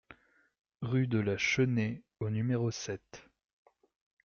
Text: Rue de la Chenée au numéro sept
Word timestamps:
Rue 0.81 1.05
de 1.05 1.19
la 1.19 1.37
Chenée 1.37 2.01
au 2.19 2.31
numéro 2.31 2.71
sept 2.71 3.29